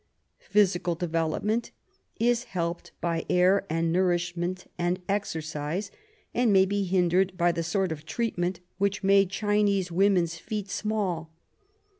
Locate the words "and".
3.69-3.93, 4.75-4.99, 6.33-6.51